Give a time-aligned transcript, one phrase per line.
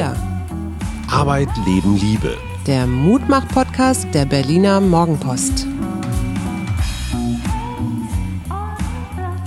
[0.00, 0.16] Wir.
[1.10, 2.34] Arbeit, Leben, Liebe.
[2.66, 5.66] Der Mutmach-Podcast der Berliner Morgenpost.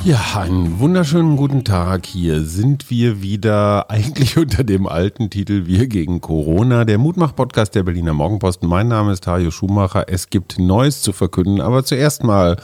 [0.03, 2.05] Ja, einen wunderschönen guten Tag.
[2.05, 7.81] Hier sind wir wieder eigentlich unter dem alten Titel Wir gegen Corona, der Mutmach-Podcast der
[7.81, 8.61] Berliner Morgenpost.
[8.61, 10.05] Mein Name ist Hajo Schumacher.
[10.07, 12.57] Es gibt Neues zu verkünden, aber zuerst mal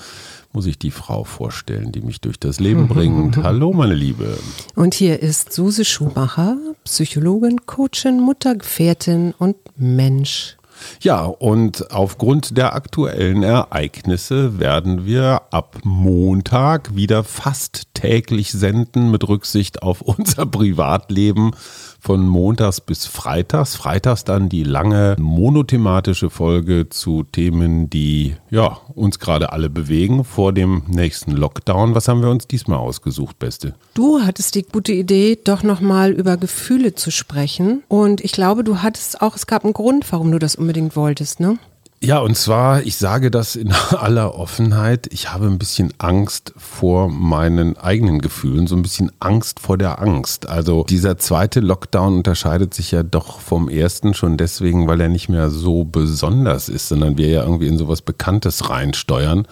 [0.52, 3.38] muss ich die Frau vorstellen, die mich durch das Leben bringt.
[3.44, 4.38] Hallo, meine Liebe.
[4.76, 10.58] Und hier ist Suse Schumacher, Psychologin, Coachin, Muttergefährtin und Mensch.
[11.02, 19.28] Ja, und aufgrund der aktuellen Ereignisse werden wir ab Montag wieder fast täglich senden mit
[19.28, 21.52] Rücksicht auf unser Privatleben
[22.00, 23.76] von montags bis freitags.
[23.76, 30.54] Freitags dann die lange monothematische Folge zu Themen, die ja, uns gerade alle bewegen vor
[30.54, 31.96] dem nächsten Lockdown.
[31.96, 33.76] Was haben wir uns diesmal ausgesucht, Beste?
[33.94, 37.84] Du hattest die gute Idee, doch nochmal über Gefühle zu sprechen.
[37.88, 41.40] Und ich glaube, du hattest auch, es gab einen Grund, warum du das unbedingt wolltest,
[41.40, 41.58] ne?
[42.02, 47.10] Ja, und zwar, ich sage das in aller Offenheit, ich habe ein bisschen Angst vor
[47.10, 50.48] meinen eigenen Gefühlen, so ein bisschen Angst vor der Angst.
[50.48, 55.28] Also dieser zweite Lockdown unterscheidet sich ja doch vom ersten schon deswegen, weil er nicht
[55.28, 59.46] mehr so besonders ist, sondern wir ja irgendwie in sowas Bekanntes reinsteuern.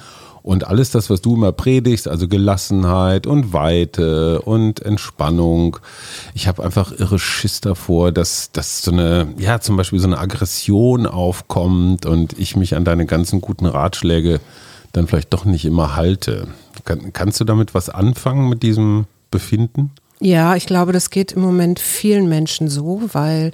[0.48, 5.76] Und alles das, was du immer predigst, also Gelassenheit und Weite und Entspannung.
[6.36, 10.18] Ich habe einfach irre Schiss davor, dass, dass so eine, ja, zum Beispiel so eine
[10.18, 14.40] Aggression aufkommt und ich mich an deine ganzen guten Ratschläge
[14.94, 16.48] dann vielleicht doch nicht immer halte.
[16.86, 19.92] Kann, kannst du damit was anfangen mit diesem Befinden?
[20.22, 23.52] Ja, ich glaube, das geht im Moment vielen Menschen so, weil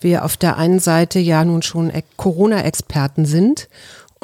[0.00, 3.68] wir auf der einen Seite ja nun schon Corona-Experten sind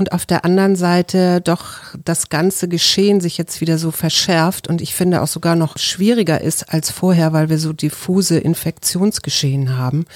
[0.01, 4.81] und auf der anderen Seite doch das ganze Geschehen sich jetzt wieder so verschärft und
[4.81, 10.07] ich finde auch sogar noch schwieriger ist als vorher, weil wir so diffuse Infektionsgeschehen haben.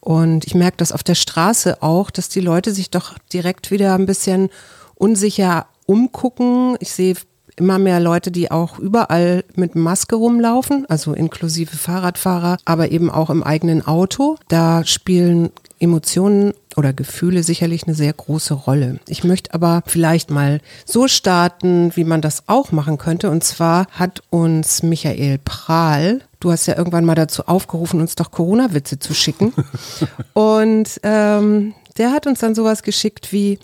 [0.00, 3.94] Und ich merke das auf der Straße auch, dass die Leute sich doch direkt wieder
[3.94, 4.48] ein bisschen
[4.94, 6.78] unsicher umgucken.
[6.80, 7.16] Ich sehe
[7.56, 13.28] immer mehr Leute, die auch überall mit Maske rumlaufen, also inklusive Fahrradfahrer, aber eben auch
[13.28, 14.36] im eigenen Auto.
[14.48, 18.98] Da spielen Emotionen oder Gefühle sicherlich eine sehr große Rolle.
[19.08, 23.30] Ich möchte aber vielleicht mal so starten, wie man das auch machen könnte.
[23.30, 28.30] Und zwar hat uns Michael Prahl, du hast ja irgendwann mal dazu aufgerufen, uns doch
[28.30, 29.52] Corona-Witze zu schicken.
[30.34, 33.58] Und ähm, der hat uns dann sowas geschickt wie,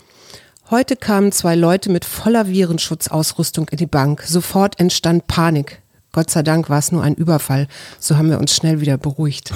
[0.69, 4.23] Heute kamen zwei Leute mit voller Virenschutzausrüstung in die Bank.
[4.25, 5.82] Sofort entstand Panik.
[6.13, 7.67] Gott sei Dank war es nur ein Überfall.
[7.99, 9.51] So haben wir uns schnell wieder beruhigt.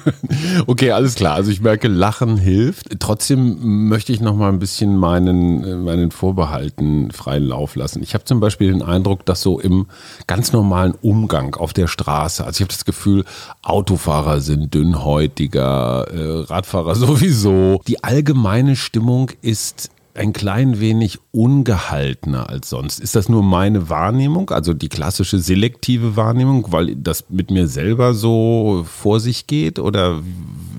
[0.66, 1.34] okay, alles klar.
[1.34, 3.00] Also ich merke, Lachen hilft.
[3.00, 8.02] Trotzdem möchte ich noch mal ein bisschen meinen, meinen Vorbehalten freien Lauf lassen.
[8.02, 9.86] Ich habe zum Beispiel den Eindruck, dass so im
[10.26, 13.24] ganz normalen Umgang auf der Straße, also ich habe das Gefühl,
[13.62, 17.80] Autofahrer sind dünnhäutiger, äh, Radfahrer sowieso.
[17.86, 23.00] Die allgemeine Stimmung ist ein klein wenig ungehaltener als sonst.
[23.00, 28.14] Ist das nur meine Wahrnehmung, also die klassische selektive Wahrnehmung, weil das mit mir selber
[28.14, 30.22] so vor sich geht oder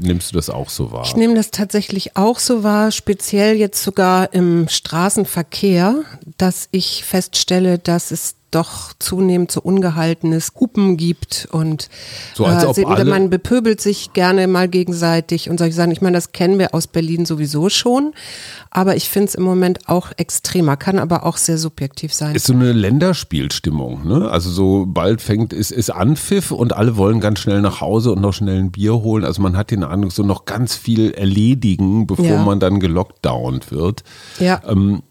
[0.02, 1.04] nimmst du das auch so wahr?
[1.06, 6.04] Ich nehme das tatsächlich auch so wahr, speziell jetzt sogar im Straßenverkehr,
[6.38, 11.90] dass ich feststelle, dass es doch zunehmend so ungehaltenes Hupen gibt und
[12.34, 15.92] so, als äh, man bepöbelt sich gerne mal gegenseitig und solche Sachen.
[15.92, 18.14] Ich meine, das kennen wir aus Berlin sowieso schon,
[18.72, 22.36] aber ich finde es im Moment auch extremer, kann aber auch sehr subjektiv sein.
[22.36, 24.30] Ist so eine Länderspielstimmung, ne?
[24.30, 28.22] Also so bald fängt ist ist Anpfiff und alle wollen ganz schnell nach Hause und
[28.22, 29.26] noch schnell ein Bier holen.
[29.26, 32.44] Also man hat den Eindruck, so noch ganz viel erledigen, bevor ja.
[32.44, 34.04] man dann gelockdownt wird.
[34.40, 34.62] Ja.
[34.68, 35.04] Ähm,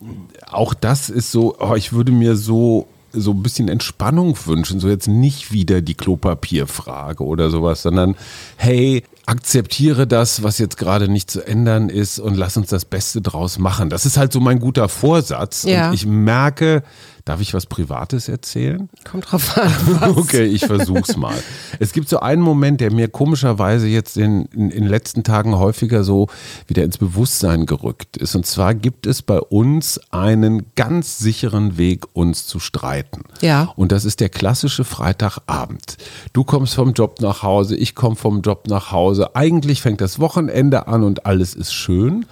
[0.46, 2.86] auch das ist so, oh, ich würde mir so
[3.16, 4.80] so ein bisschen Entspannung wünschen.
[4.80, 8.14] So jetzt nicht wieder die Klopapierfrage oder sowas, sondern
[8.56, 13.20] hey, akzeptiere das, was jetzt gerade nicht zu ändern ist und lass uns das Beste
[13.20, 13.90] draus machen.
[13.90, 15.64] Das ist halt so mein guter Vorsatz.
[15.64, 15.88] Ja.
[15.88, 16.82] Und ich merke,
[17.26, 18.88] Darf ich was Privates erzählen?
[19.02, 19.72] Kommt drauf an.
[20.00, 20.16] Was?
[20.16, 21.34] Okay, ich versuch's mal.
[21.80, 25.58] Es gibt so einen Moment, der mir komischerweise jetzt in, in, in den letzten Tagen
[25.58, 26.28] häufiger so
[26.68, 28.36] wieder ins Bewusstsein gerückt ist.
[28.36, 33.24] Und zwar gibt es bei uns einen ganz sicheren Weg, uns zu streiten.
[33.40, 33.72] Ja.
[33.74, 35.96] Und das ist der klassische Freitagabend.
[36.32, 39.15] Du kommst vom Job nach Hause, ich komme vom Job nach Hause.
[39.34, 42.26] Eigentlich fängt das Wochenende an und alles ist schön.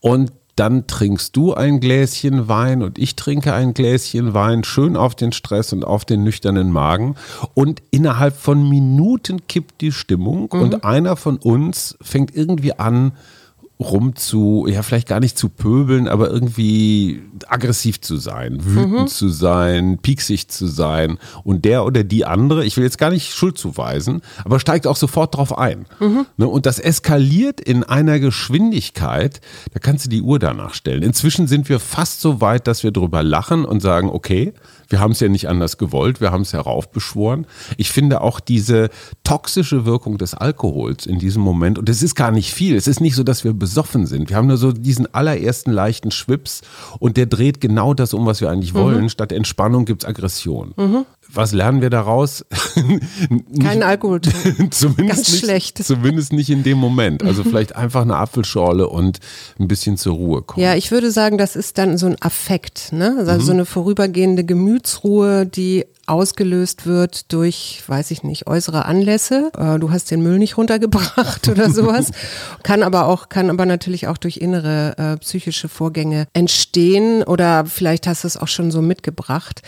[0.00, 5.14] Und dann trinkst du ein Gläschen Wein und ich trinke ein Gläschen Wein, schön auf
[5.14, 7.14] den Stress und auf den nüchternen Magen.
[7.52, 10.60] Und innerhalb von Minuten kippt die Stimmung mhm.
[10.60, 13.12] und einer von uns fängt irgendwie an,
[13.78, 19.06] rum zu, ja, vielleicht gar nicht zu pöbeln, aber irgendwie aggressiv zu sein, wütend mhm.
[19.06, 21.18] zu sein, pieksig zu sein.
[21.44, 24.96] Und der oder die andere, ich will jetzt gar nicht Schuld zuweisen, aber steigt auch
[24.96, 25.84] sofort drauf ein.
[26.00, 26.24] Mhm.
[26.38, 29.42] Ne, und das eskaliert in einer Geschwindigkeit,
[29.72, 31.02] da kannst du die Uhr danach stellen.
[31.02, 34.54] Inzwischen sind wir fast so weit, dass wir drüber lachen und sagen, okay,
[34.88, 37.46] wir haben es ja nicht anders gewollt, wir haben es heraufbeschworen.
[37.76, 38.90] Ich finde auch diese
[39.24, 43.00] toxische Wirkung des Alkohols in diesem Moment, und es ist gar nicht viel, es ist
[43.00, 44.28] nicht so, dass wir besoffen sind.
[44.30, 46.62] Wir haben nur so diesen allerersten leichten Schwips
[46.98, 48.78] und der dreht genau das um, was wir eigentlich mhm.
[48.78, 49.08] wollen.
[49.08, 50.74] Statt Entspannung gibt es Aggression.
[50.76, 51.06] Mhm.
[51.32, 52.44] Was lernen wir daraus?
[53.62, 54.20] Kein Alkohol.
[54.70, 55.84] zumindest Ganz nicht, schlecht.
[55.84, 57.22] Zumindest nicht in dem Moment.
[57.22, 59.20] Also vielleicht einfach eine Apfelschorle und
[59.58, 60.62] ein bisschen zur Ruhe kommen.
[60.62, 63.16] Ja, ich würde sagen, das ist dann so ein Affekt, ne?
[63.18, 63.40] Also mhm.
[63.40, 69.50] so eine vorübergehende Gemütsruhe, die ausgelöst wird durch, weiß ich nicht, äußere Anlässe.
[69.58, 72.12] Äh, du hast den Müll nicht runtergebracht oder sowas.
[72.62, 78.06] kann aber auch, kann aber natürlich auch durch innere äh, psychische Vorgänge entstehen oder vielleicht
[78.06, 79.62] hast du es auch schon so mitgebracht.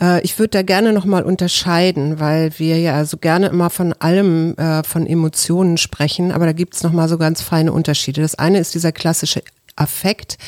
[0.00, 4.54] Äh, ich würde da gerne nochmal unterscheiden, weil wir ja so gerne immer von allem,
[4.56, 8.22] äh, von Emotionen sprechen, aber da gibt es nochmal so ganz feine Unterschiede.
[8.22, 9.42] Das eine ist dieser klassische
[9.74, 10.38] Affekt.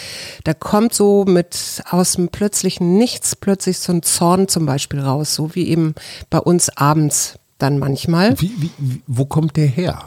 [0.44, 5.34] Da kommt so mit aus dem plötzlichen Nichts plötzlich so ein Zorn zum Beispiel raus,
[5.34, 5.94] so wie eben
[6.30, 8.40] bei uns abends dann manchmal.
[8.40, 10.04] Wie, wie, wo kommt der her?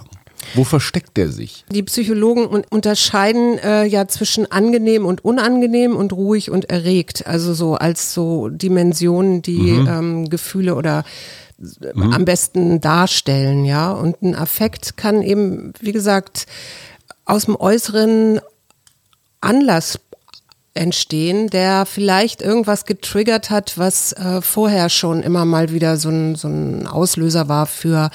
[0.55, 1.65] Wo versteckt der sich?
[1.71, 7.27] Die Psychologen unterscheiden äh, ja zwischen angenehm und unangenehm und ruhig und erregt.
[7.27, 9.87] Also so als so Dimensionen, die mhm.
[9.87, 11.03] ähm, Gefühle oder
[11.57, 12.13] mhm.
[12.13, 13.91] am besten darstellen, ja.
[13.91, 16.45] Und ein Affekt kann eben, wie gesagt,
[17.25, 18.39] aus dem Äußeren
[19.41, 19.99] Anlass
[20.77, 26.35] entstehen, der vielleicht irgendwas getriggert hat, was äh, vorher schon immer mal wieder so ein,
[26.35, 28.09] so ein Auslöser war für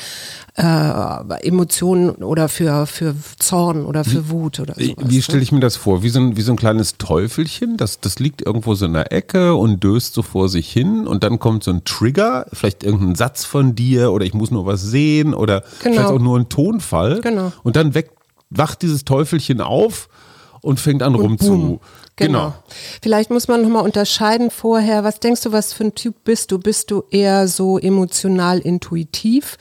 [0.55, 4.97] äh, Emotionen oder für, für Zorn oder für Wut oder sowas.
[4.99, 5.23] Wie ne?
[5.23, 6.03] stelle ich mir das vor?
[6.03, 9.13] Wie so, ein, wie so ein kleines Teufelchen, das, das liegt irgendwo so in der
[9.13, 13.15] Ecke und döst so vor sich hin und dann kommt so ein Trigger, vielleicht irgendein
[13.15, 15.95] Satz von dir oder ich muss nur was sehen oder genau.
[15.95, 17.21] vielleicht auch nur ein Tonfall.
[17.23, 17.53] Genau.
[17.63, 18.11] Und dann weg,
[18.51, 20.09] wacht dieses Teufelchen auf
[20.63, 21.81] und fängt an rum zu.
[22.17, 22.39] Genau.
[22.39, 22.55] genau.
[23.03, 26.59] Vielleicht muss man nochmal unterscheiden vorher, was denkst du, was für ein Typ bist du?
[26.59, 29.59] Bist du eher so emotional intuitiv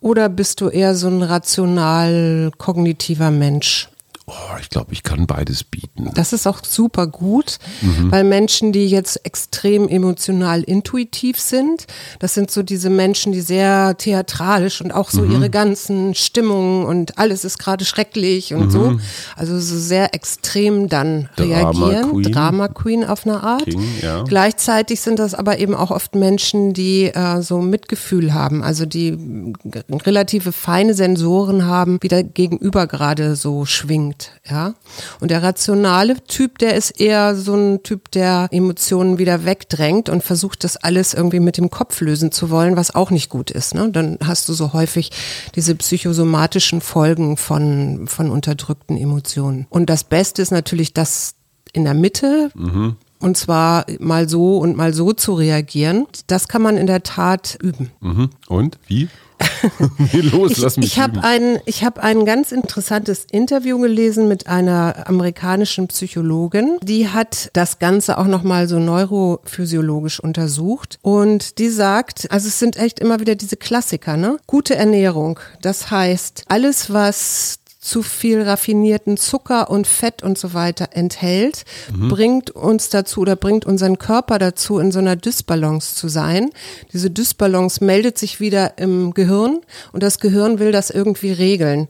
[0.00, 3.88] oder bist du eher so ein rational kognitiver Mensch?
[4.26, 6.10] Oh, ich glaube, ich kann beides bieten.
[6.14, 8.10] Das ist auch super gut, mhm.
[8.10, 11.86] weil Menschen, die jetzt extrem emotional intuitiv sind,
[12.20, 15.32] das sind so diese Menschen, die sehr theatralisch und auch so mhm.
[15.32, 18.70] ihre ganzen Stimmungen und alles ist gerade schrecklich und mhm.
[18.70, 18.98] so,
[19.36, 22.10] also so sehr extrem dann Drama reagieren.
[22.10, 22.32] Queen.
[22.32, 23.64] Drama Queen auf eine Art.
[23.64, 24.22] King, ja.
[24.22, 29.52] Gleichzeitig sind das aber eben auch oft Menschen, die äh, so Mitgefühl haben, also die
[29.90, 34.74] relative feine Sensoren haben, wie der Gegenüber gerade so schwingt denkt, ja.
[35.20, 40.22] Und der rationale Typ, der ist eher so ein Typ, der Emotionen wieder wegdrängt und
[40.22, 43.74] versucht, das alles irgendwie mit dem Kopf lösen zu wollen, was auch nicht gut ist.
[43.74, 43.90] Ne?
[43.90, 45.10] Dann hast du so häufig
[45.54, 49.66] diese psychosomatischen Folgen von, von unterdrückten Emotionen.
[49.70, 51.34] Und das Beste ist natürlich das
[51.72, 52.96] in der Mitte, mhm.
[53.20, 56.06] Und zwar mal so und mal so zu reagieren.
[56.26, 57.90] Das kann man in der Tat üben.
[58.00, 58.28] Mhm.
[58.48, 59.08] Und wie?
[60.12, 60.86] Los, lass mich.
[60.86, 66.78] Ich, ich habe ein, ich hab ein ganz interessantes Interview gelesen mit einer amerikanischen Psychologin.
[66.82, 70.98] Die hat das Ganze auch nochmal so neurophysiologisch untersucht.
[71.02, 74.38] Und die sagt, also es sind echt immer wieder diese Klassiker, ne?
[74.46, 75.40] Gute Ernährung.
[75.62, 81.64] Das heißt, alles, was zu viel raffinierten Zucker und Fett und so weiter enthält,
[81.94, 82.08] mhm.
[82.08, 86.48] bringt uns dazu oder bringt unseren Körper dazu, in so einer Dysbalance zu sein.
[86.94, 89.60] Diese Dysbalance meldet sich wieder im Gehirn
[89.92, 91.88] und das Gehirn will das irgendwie regeln.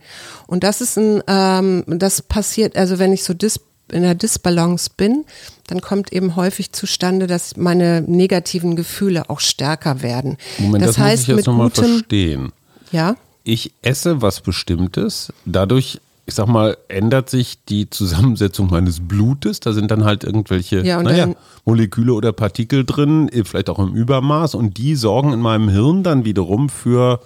[0.48, 3.60] Und das ist ein, ähm, das passiert, also wenn ich so dis
[3.92, 5.24] in der Disbalance bin,
[5.68, 10.38] dann kommt eben häufig zustande, dass meine negativen Gefühle auch stärker werden.
[10.58, 12.52] Moment, das, das heißt, muss ich jetzt nochmal verstehen.
[12.90, 19.60] Ja ich esse was Bestimmtes, dadurch ich sag mal, ändert sich die Zusammensetzung meines Blutes.
[19.60, 21.34] Da sind dann halt irgendwelche ja, naja,
[21.66, 24.54] Moleküle oder Partikel drin, vielleicht auch im Übermaß.
[24.54, 27.20] Und die sorgen in meinem Hirn dann wiederum für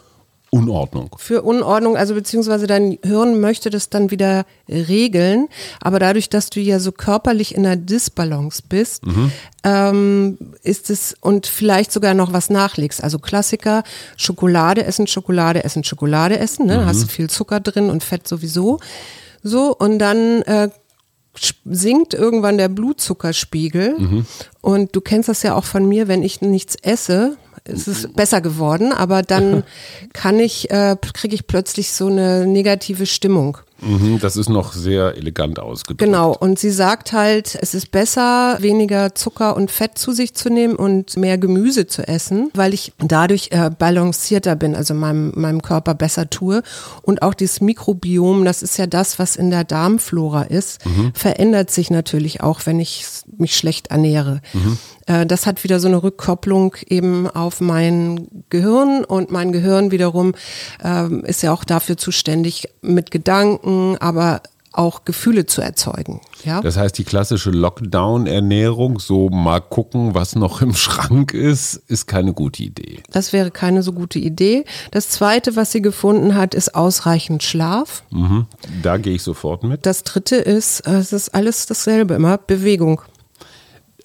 [0.50, 1.16] Unordnung.
[1.18, 5.48] Für Unordnung, also beziehungsweise dein Hirn möchte das dann wieder regeln,
[5.80, 9.30] aber dadurch, dass du ja so körperlich in einer Disbalance bist, mhm.
[9.64, 13.04] ähm, ist es und vielleicht sogar noch was nachlegst.
[13.04, 13.82] Also Klassiker,
[14.16, 16.78] Schokolade essen, Schokolade essen, Schokolade essen, ne?
[16.78, 16.86] Mhm.
[16.86, 18.78] hast du viel Zucker drin und Fett sowieso.
[19.42, 20.70] So, und dann äh,
[21.64, 23.98] sinkt irgendwann der Blutzuckerspiegel.
[23.98, 24.26] Mhm.
[24.60, 27.36] Und du kennst das ja auch von mir, wenn ich nichts esse,
[27.68, 29.64] es ist besser geworden, aber dann
[30.12, 33.58] kann ich, äh, kriege ich plötzlich so eine negative Stimmung.
[33.80, 36.00] Mhm, das ist noch sehr elegant ausgedrückt.
[36.00, 40.50] Genau, und sie sagt halt, es ist besser, weniger Zucker und Fett zu sich zu
[40.50, 45.62] nehmen und mehr Gemüse zu essen, weil ich dadurch äh, balancierter bin, also meinem, meinem
[45.62, 46.62] Körper besser tue.
[47.02, 51.12] Und auch dieses Mikrobiom, das ist ja das, was in der Darmflora ist, mhm.
[51.14, 53.04] verändert sich natürlich auch, wenn ich
[53.36, 54.40] mich schlecht ernähre.
[54.54, 54.78] Mhm.
[55.08, 60.34] Äh, das hat wieder so eine Rückkopplung eben auf mein Gehirn und mein Gehirn wiederum
[60.84, 66.20] ähm, ist ja auch dafür zuständig, mit Gedanken, aber auch Gefühle zu erzeugen.
[66.44, 66.60] Ja?
[66.60, 72.32] Das heißt, die klassische Lockdown-Ernährung, so mal gucken, was noch im Schrank ist, ist keine
[72.32, 73.02] gute Idee.
[73.10, 74.64] Das wäre keine so gute Idee.
[74.92, 78.04] Das Zweite, was sie gefunden hat, ist ausreichend Schlaf.
[78.10, 78.46] Mhm.
[78.82, 79.84] Da gehe ich sofort mit.
[79.84, 83.02] Das Dritte ist, es ist alles dasselbe, immer Bewegung.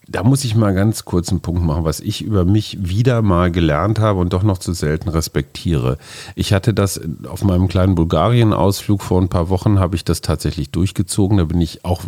[0.10, 3.52] Da muss ich mal ganz kurz einen Punkt machen, was ich über mich wieder mal
[3.52, 5.98] gelernt habe und doch noch zu selten respektiere.
[6.36, 10.72] Ich hatte das auf meinem kleinen Bulgarien-Ausflug vor ein paar Wochen, habe ich das tatsächlich
[10.72, 11.38] durchgezogen.
[11.38, 12.02] Da bin ich auch,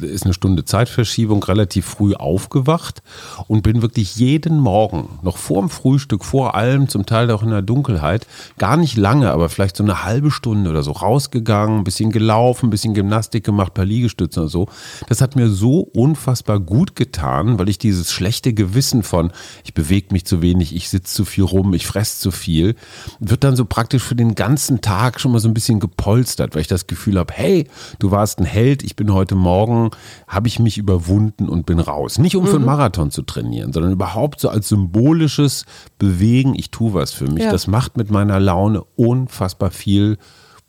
[0.00, 3.02] ist eine Stunde Zeitverschiebung, relativ früh aufgewacht
[3.48, 7.50] und bin wirklich jeden Morgen, noch vor dem Frühstück, vor allem, zum Teil auch in
[7.50, 11.84] der Dunkelheit, gar nicht lange, aber vielleicht so eine halbe Stunde oder so rausgegangen, ein
[11.84, 14.68] bisschen gelaufen, ein bisschen Gymnastik gemacht, ein paar Liegestützen oder so.
[15.10, 19.32] Das hat mir so unfassbar gut getan an, weil ich dieses schlechte Gewissen von,
[19.64, 22.74] ich bewege mich zu wenig, ich sitze zu viel rum, ich fresse zu viel,
[23.20, 26.62] wird dann so praktisch für den ganzen Tag schon mal so ein bisschen gepolstert, weil
[26.62, 27.68] ich das Gefühl habe, hey,
[27.98, 29.90] du warst ein Held, ich bin heute Morgen,
[30.26, 32.18] habe ich mich überwunden und bin raus.
[32.18, 32.48] Nicht um mhm.
[32.48, 32.66] für einen mhm.
[32.66, 35.64] Marathon zu trainieren, sondern überhaupt so als symbolisches
[35.98, 37.44] Bewegen, ich tue was für mich.
[37.44, 37.52] Ja.
[37.52, 40.18] Das macht mit meiner Laune unfassbar viel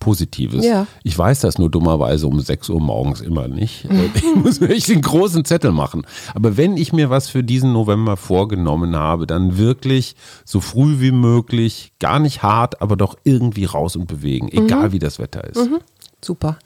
[0.03, 0.65] Positives.
[0.65, 0.85] Ja.
[1.03, 3.87] Ich weiß das nur dummerweise um 6 Uhr morgens immer nicht.
[4.15, 6.05] Ich muss mir echt den großen Zettel machen.
[6.35, 11.11] Aber wenn ich mir was für diesen November vorgenommen habe, dann wirklich so früh wie
[11.11, 14.91] möglich, gar nicht hart, aber doch irgendwie raus und bewegen, egal mhm.
[14.91, 15.57] wie das Wetter ist.
[15.57, 15.79] Mhm.
[16.23, 16.57] Super.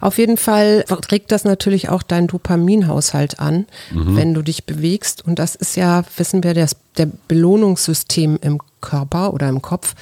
[0.00, 4.16] Auf jeden Fall trägt das natürlich auch deinen Dopaminhaushalt an, mhm.
[4.16, 5.24] wenn du dich bewegst.
[5.24, 9.94] Und das ist ja, wissen wir, das, der Belohnungssystem im Körper oder im Kopf.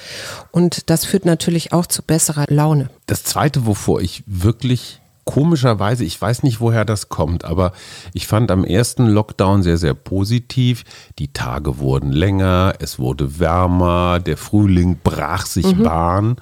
[0.51, 2.89] Und das führt natürlich auch zu besserer Laune.
[3.07, 7.71] Das Zweite, wovor ich wirklich komischerweise, ich weiß nicht, woher das kommt, aber
[8.13, 10.83] ich fand am ersten Lockdown sehr, sehr positiv.
[11.19, 15.83] Die Tage wurden länger, es wurde wärmer, der Frühling brach sich mhm.
[15.83, 16.35] Bahn.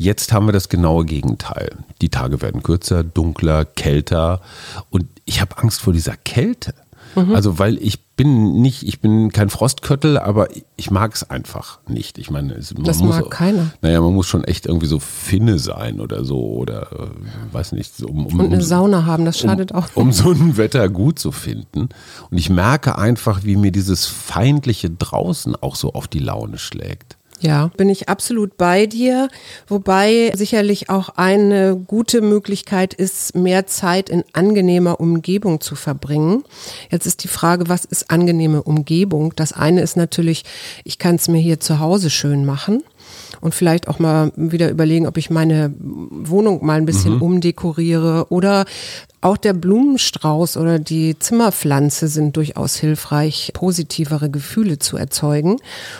[0.00, 1.76] Jetzt haben wir das genaue Gegenteil.
[2.00, 4.40] Die Tage werden kürzer, dunkler, kälter
[4.88, 6.72] und ich habe Angst vor dieser Kälte.
[7.14, 7.34] Mhm.
[7.34, 12.16] Also weil ich bin nicht, ich bin kein Frostköttel, aber ich mag es einfach nicht.
[12.16, 13.72] Ich meine, es, man das muss, mag keiner.
[13.82, 18.02] Naja, man muss schon echt irgendwie so Finne sein oder so oder äh, weiß nicht.
[18.02, 19.88] Um, um, Und eine Sauna haben, das schadet um, auch.
[19.96, 21.90] Um so ein Wetter gut zu finden.
[22.30, 27.18] Und ich merke einfach, wie mir dieses feindliche draußen auch so auf die Laune schlägt.
[27.40, 29.28] Ja, bin ich absolut bei dir.
[29.66, 36.44] Wobei sicherlich auch eine gute Möglichkeit ist, mehr Zeit in angenehmer Umgebung zu verbringen.
[36.90, 39.32] Jetzt ist die Frage, was ist angenehme Umgebung?
[39.36, 40.44] Das eine ist natürlich,
[40.84, 42.82] ich kann es mir hier zu Hause schön machen
[43.40, 47.22] und vielleicht auch mal wieder überlegen, ob ich meine Wohnung mal ein bisschen mhm.
[47.22, 48.64] umdekoriere oder
[49.22, 55.56] auch der Blumenstrauß oder die Zimmerpflanze sind durchaus hilfreich, positivere Gefühle zu erzeugen.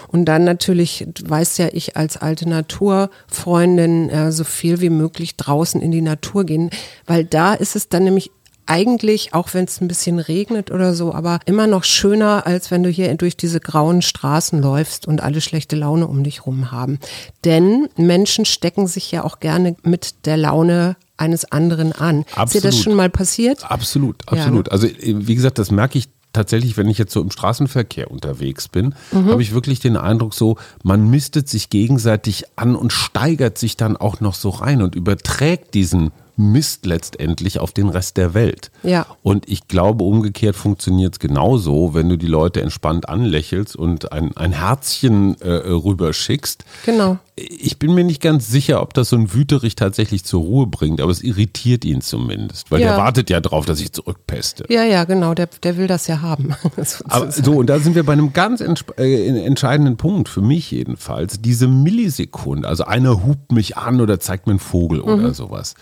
[0.09, 5.83] Und dann natürlich, weiß ja ich als alte Naturfreundin, äh, so viel wie möglich draußen
[5.83, 6.71] in die Natur gehen,
[7.07, 8.31] weil da ist es dann nämlich
[8.71, 12.83] eigentlich, auch wenn es ein bisschen regnet oder so, aber immer noch schöner, als wenn
[12.83, 17.01] du hier durch diese grauen Straßen läufst und alle schlechte Laune um dich rum haben.
[17.45, 22.25] Denn Menschen stecken sich ja auch gerne mit der Laune eines anderen an.
[22.35, 22.47] Absolut.
[22.47, 23.71] Ist dir das schon mal passiert?
[23.71, 24.69] Absolut, absolut.
[24.69, 24.73] Ja.
[24.73, 28.95] Also wie gesagt, das merke ich tatsächlich, wenn ich jetzt so im Straßenverkehr unterwegs bin,
[29.11, 29.31] mhm.
[29.31, 33.97] habe ich wirklich den Eindruck so, man mistet sich gegenseitig an und steigert sich dann
[33.97, 38.71] auch noch so rein und überträgt diesen Mist letztendlich auf den Rest der Welt.
[38.83, 39.07] Ja.
[39.23, 44.37] Und ich glaube, umgekehrt funktioniert es genauso, wenn du die Leute entspannt anlächelst und ein,
[44.37, 46.65] ein Herzchen äh, rüberschickst.
[46.85, 47.19] Genau.
[47.37, 51.01] Ich bin mir nicht ganz sicher, ob das so ein Wüterich tatsächlich zur Ruhe bringt,
[51.01, 52.89] aber es irritiert ihn zumindest, weil ja.
[52.89, 54.65] der wartet ja drauf, dass ich zurückpeste.
[54.69, 56.55] Ja, ja, genau, der, der will das ja haben.
[57.09, 61.41] aber, so, und da sind wir bei einem ganz äh, entscheidenden Punkt, für mich jedenfalls,
[61.41, 65.09] diese Millisekunde, also einer hupt mich an oder zeigt mir einen Vogel mhm.
[65.09, 65.75] oder sowas.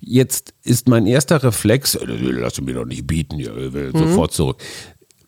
[0.00, 3.98] Jetzt ist mein erster Reflex, äh, lass mich doch nicht bieten, ich will mhm.
[3.98, 4.58] sofort zurück.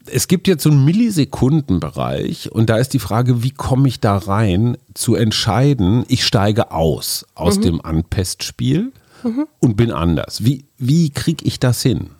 [0.07, 4.17] Es gibt jetzt so einen Millisekundenbereich und da ist die Frage, wie komme ich da
[4.17, 7.63] rein, zu entscheiden, ich steige aus aus mhm.
[7.63, 9.47] dem Anpestspiel mhm.
[9.61, 10.45] und bin anders.
[10.45, 12.11] Wie, wie kriege ich das hin?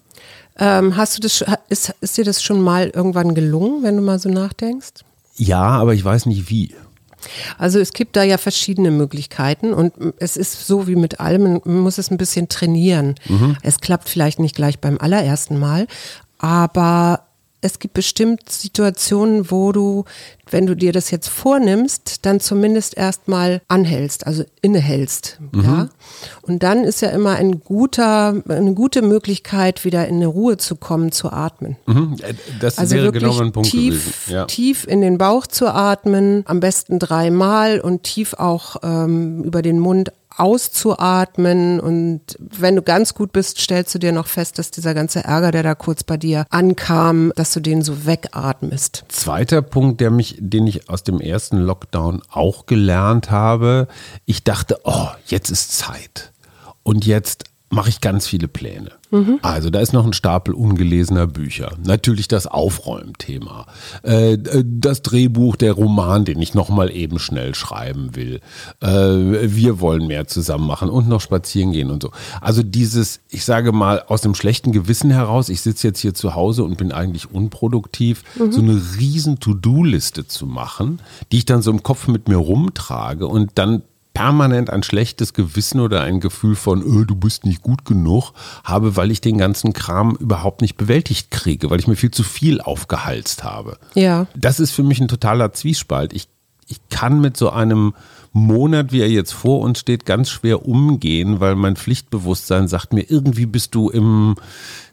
[0.59, 4.19] Ähm, hast du das, ist, ist dir das schon mal irgendwann gelungen, wenn du mal
[4.19, 5.05] so nachdenkst?
[5.37, 6.75] Ja, aber ich weiß nicht wie.
[7.59, 11.81] Also es gibt da ja verschiedene Möglichkeiten und es ist so wie mit allem, man
[11.81, 13.15] muss es ein bisschen trainieren.
[13.29, 13.57] Mhm.
[13.63, 15.87] Es klappt vielleicht nicht gleich beim allerersten Mal,
[16.39, 17.30] aber
[17.63, 20.05] es gibt bestimmt Situationen, wo du,
[20.51, 25.39] wenn du dir das jetzt vornimmst, dann zumindest erstmal anhältst, also innehältst.
[25.53, 25.63] Mhm.
[25.63, 25.89] Ja?
[26.43, 30.77] Und dann ist ja immer ein guter, eine gute Möglichkeit, wieder in eine Ruhe zu
[30.77, 31.77] kommen, zu atmen.
[31.87, 32.17] Mhm.
[32.23, 34.33] Äh, das also wäre genau mein Punkt tief, gewesen.
[34.33, 34.45] Ja.
[34.47, 39.79] Tief in den Bauch zu atmen, am besten dreimal und tief auch ähm, über den
[39.79, 44.95] Mund auszuatmen und wenn du ganz gut bist, stellst du dir noch fest, dass dieser
[44.95, 49.05] ganze Ärger, der da kurz bei dir ankam, dass du den so wegatmest.
[49.09, 53.89] Zweiter Punkt, der mich, den ich aus dem ersten Lockdown auch gelernt habe,
[54.25, 56.33] ich dachte, oh, jetzt ist Zeit.
[56.83, 59.00] Und jetzt mache ich ganz viele Pläne.
[59.11, 59.39] Mhm.
[59.43, 61.73] Also da ist noch ein Stapel ungelesener Bücher.
[61.85, 63.67] Natürlich das Aufräumthema.
[64.03, 68.41] Äh, das Drehbuch, der Roman, den ich nochmal eben schnell schreiben will.
[68.81, 72.11] Äh, wir wollen mehr zusammen machen und noch spazieren gehen und so.
[72.41, 76.35] Also dieses, ich sage mal, aus dem schlechten Gewissen heraus, ich sitze jetzt hier zu
[76.35, 78.53] Hause und bin eigentlich unproduktiv, mhm.
[78.53, 81.01] so eine riesen To-Do-Liste zu machen,
[81.33, 83.83] die ich dann so im Kopf mit mir rumtrage und dann
[84.21, 88.33] permanent ein schlechtes Gewissen oder ein Gefühl von, öh, du bist nicht gut genug
[88.65, 92.23] habe, weil ich den ganzen Kram überhaupt nicht bewältigt kriege, weil ich mir viel zu
[92.23, 93.79] viel aufgehalst habe.
[93.95, 94.27] Ja.
[94.37, 96.13] Das ist für mich ein totaler Zwiespalt.
[96.13, 96.29] Ich,
[96.67, 97.95] ich kann mit so einem
[98.33, 103.11] Monat, wie er jetzt vor uns steht, ganz schwer umgehen, weil mein Pflichtbewusstsein sagt mir,
[103.11, 104.35] irgendwie bist du im,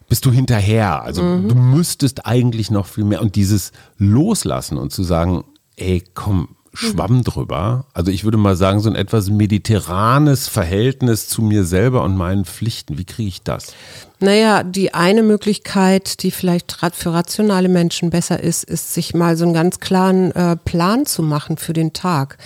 [0.08, 1.04] bist du hinterher.
[1.04, 1.50] Also mhm.
[1.50, 3.22] du müsstest eigentlich noch viel mehr.
[3.22, 5.44] Und dieses Loslassen und zu sagen,
[5.76, 7.86] ey, komm, Schwamm drüber.
[7.94, 12.46] Also ich würde mal sagen, so ein etwas mediterranes Verhältnis zu mir selber und meinen
[12.46, 12.98] Pflichten.
[12.98, 13.74] Wie kriege ich das?
[14.20, 19.46] Naja, die eine Möglichkeit, die vielleicht für rationale Menschen besser ist, ist, sich mal so
[19.46, 22.38] einen ganz klaren äh, Plan zu machen für den Tag.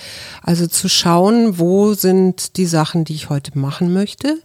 [0.42, 4.38] Also zu schauen, wo sind die Sachen, die ich heute machen möchte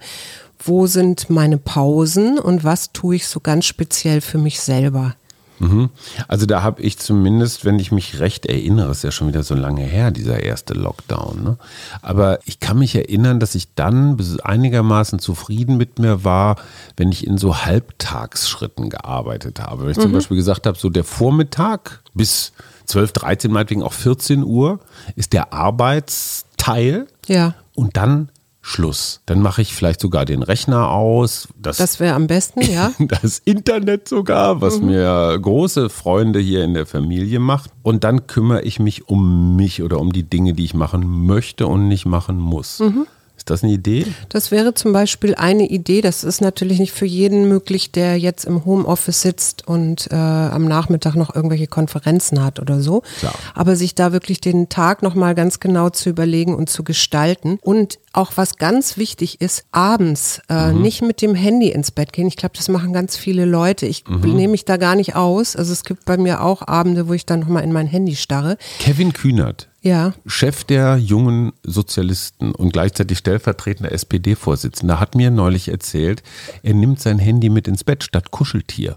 [0.59, 5.15] wo sind meine Pausen und was tue ich so ganz speziell für mich selber.
[5.59, 5.91] Mhm.
[6.29, 9.55] Also da habe ich zumindest, wenn ich mich recht erinnere, ist ja schon wieder so
[9.55, 11.43] lange her, dieser erste Lockdown.
[11.43, 11.57] Ne?
[12.03, 16.57] Aber ich kann mich erinnern, dass ich dann einigermaßen zufrieden mit mir war,
[16.97, 19.85] wenn ich in so Halbtagsschritten gearbeitet habe.
[19.85, 20.03] Wenn ich mhm.
[20.03, 22.53] zum Beispiel gesagt habe, so der Vormittag bis
[22.87, 24.81] 12, 13, meinetwegen auch 14 Uhr
[25.17, 27.07] ist der Arbeitsteil.
[27.27, 27.55] Ja.
[27.75, 28.31] Und dann
[28.69, 29.21] Schluss.
[29.27, 31.47] Dann mache ich vielleicht sogar den Rechner aus.
[31.57, 32.93] Das, das wäre am besten, ja.
[32.99, 34.87] Das Internet sogar, was mhm.
[34.87, 37.71] mir große Freunde hier in der Familie macht.
[37.85, 41.69] Und dann kümmere ich mich um mich oder um die Dinge, die ich machen möchte
[41.69, 42.81] und nicht machen muss.
[42.81, 43.07] Mhm.
[43.47, 44.05] Ist das eine Idee?
[44.29, 46.01] Das wäre zum Beispiel eine Idee.
[46.01, 50.65] Das ist natürlich nicht für jeden möglich, der jetzt im Homeoffice sitzt und äh, am
[50.65, 53.05] Nachmittag noch irgendwelche Konferenzen hat oder so.
[53.21, 53.35] Klar.
[53.55, 57.61] Aber sich da wirklich den Tag nochmal ganz genau zu überlegen und zu gestalten.
[57.63, 60.83] Und auch was ganz wichtig ist, abends äh, mhm.
[60.83, 62.27] nicht mit dem Handy ins Bett gehen.
[62.27, 63.87] Ich glaube, das machen ganz viele Leute.
[63.87, 64.35] Ich mhm.
[64.35, 65.55] nehme mich da gar nicht aus.
[65.55, 68.59] Also es gibt bei mir auch Abende, wo ich dann nochmal in mein Handy starre.
[68.81, 70.13] Kevin Kühnert ja.
[70.27, 76.23] Chef der jungen Sozialisten und gleichzeitig stellvertretender SPD-Vorsitzender, hat mir neulich erzählt,
[76.63, 78.97] er nimmt sein Handy mit ins Bett statt Kuscheltier.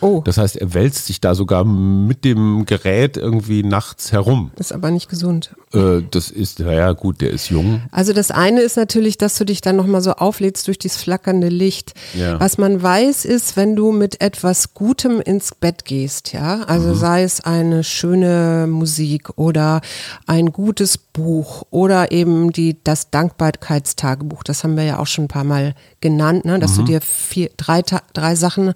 [0.00, 0.22] Oh.
[0.24, 4.50] Das heißt, er wälzt sich da sogar mit dem Gerät irgendwie nachts herum.
[4.56, 5.54] ist aber nicht gesund.
[5.72, 7.82] Äh, das ist, naja, gut, der ist jung.
[7.90, 11.48] Also das eine ist natürlich, dass du dich dann nochmal so auflädst durch dieses flackernde
[11.48, 11.94] Licht.
[12.14, 12.38] Ja.
[12.40, 16.94] Was man weiß, ist, wenn du mit etwas Gutem ins Bett gehst, ja, also mhm.
[16.94, 19.80] sei es eine schöne Musik oder
[20.26, 25.28] ein gutes Buch oder eben die, das Dankbarkeitstagebuch, das haben wir ja auch schon ein
[25.28, 26.76] paar Mal genannt, ne, dass mhm.
[26.76, 27.82] du dir vier, drei,
[28.12, 28.74] drei Sachen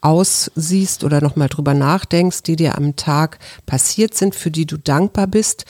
[0.00, 5.26] aussiehst oder nochmal drüber nachdenkst, die dir am Tag passiert sind, für die du dankbar
[5.26, 5.64] bist.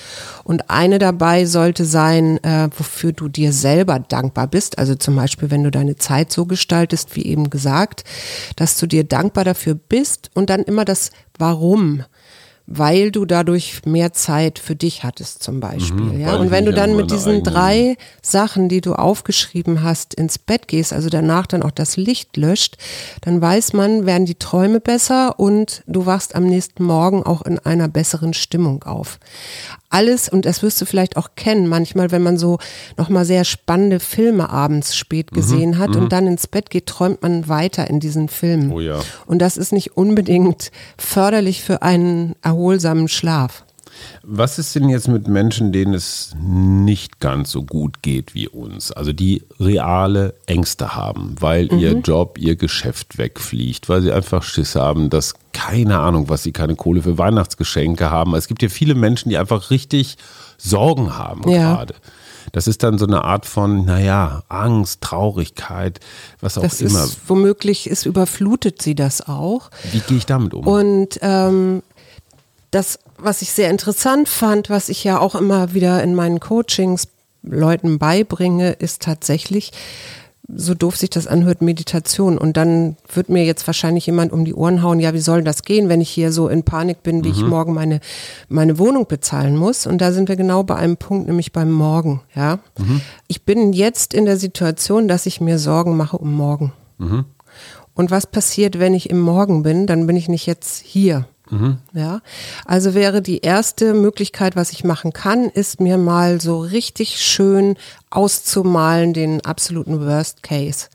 [0.45, 4.79] Und eine dabei sollte sein, äh, wofür du dir selber dankbar bist.
[4.79, 8.05] Also zum Beispiel, wenn du deine Zeit so gestaltest, wie eben gesagt,
[8.57, 12.03] dass du dir dankbar dafür bist und dann immer das Warum
[12.67, 16.01] weil du dadurch mehr Zeit für dich hattest zum Beispiel.
[16.01, 16.37] Mhm, ja?
[16.37, 20.93] Und wenn du dann mit diesen drei Sachen, die du aufgeschrieben hast, ins Bett gehst,
[20.93, 22.77] also danach dann auch das Licht löscht,
[23.21, 27.59] dann weiß man, werden die Träume besser und du wachst am nächsten Morgen auch in
[27.61, 29.19] einer besseren Stimmung auf
[29.89, 32.59] alles, und das wirst du vielleicht auch kennen, manchmal, wenn man so
[32.97, 36.87] nochmal sehr spannende Filme abends spät mhm, gesehen mhm, hat und dann ins Bett geht,
[36.87, 38.73] träumt man weiter in diesen Filmen.
[38.73, 39.01] Oh ja.
[39.27, 43.65] Und das ist nicht unbedingt förderlich für einen erholsamen Schlaf.
[44.23, 48.93] Was ist denn jetzt mit Menschen, denen es nicht ganz so gut geht wie uns?
[48.93, 51.79] Also die reale Ängste haben, weil mhm.
[51.79, 56.53] ihr Job, ihr Geschäft wegfliegt, weil sie einfach Schiss haben, dass keine Ahnung, was sie
[56.53, 58.35] keine Kohle für Weihnachtsgeschenke haben.
[58.35, 60.17] Es gibt ja viele Menschen, die einfach richtig
[60.59, 61.75] Sorgen haben ja.
[61.75, 61.95] gerade.
[62.53, 66.01] Das ist dann so eine Art von, naja, Angst, Traurigkeit,
[66.41, 67.05] was auch das immer.
[67.05, 69.71] Ist, womöglich ist überflutet sie das auch.
[69.93, 70.67] Wie gehe ich damit um?
[70.67, 71.83] Und ähm,
[72.71, 77.09] das, was ich sehr interessant fand, was ich ja auch immer wieder in meinen Coachings
[77.43, 79.73] Leuten beibringe, ist tatsächlich,
[80.49, 82.39] so doof sich das anhört, Meditation.
[82.39, 85.63] Und dann wird mir jetzt wahrscheinlich jemand um die Ohren hauen, ja, wie soll das
[85.63, 87.35] gehen, wenn ich hier so in Panik bin, wie mhm.
[87.35, 88.01] ich morgen meine,
[88.49, 89.87] meine Wohnung bezahlen muss.
[89.87, 92.59] Und da sind wir genau bei einem Punkt, nämlich beim Morgen, ja.
[92.79, 93.01] Mhm.
[93.27, 96.73] Ich bin jetzt in der Situation, dass ich mir Sorgen mache um morgen.
[96.99, 97.25] Mhm.
[97.95, 99.87] Und was passiert, wenn ich im Morgen bin?
[99.87, 101.27] Dann bin ich nicht jetzt hier.
[101.51, 101.79] Mhm.
[101.93, 102.21] Ja,
[102.65, 107.77] also wäre die erste Möglichkeit, was ich machen kann, ist mir mal so richtig schön
[108.11, 110.87] auszumalen den absoluten Worst Case.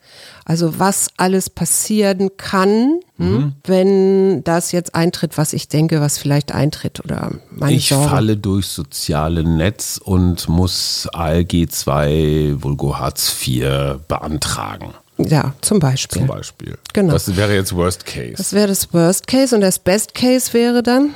[0.44, 3.52] Also was alles passieren kann, hm, mhm.
[3.64, 8.08] wenn das jetzt eintritt, was ich denke, was vielleicht eintritt oder meine Ich Sorgen.
[8.08, 14.94] falle durch soziale Netz und muss ALG 2 Vulgo Hartz IV beantragen.
[15.28, 16.20] Ja, zum Beispiel.
[16.20, 16.78] Zum Beispiel.
[16.92, 17.12] Genau.
[17.12, 18.34] Das wäre jetzt Worst Case.
[18.36, 21.14] Das wäre das Worst Case und das Best Case wäre dann?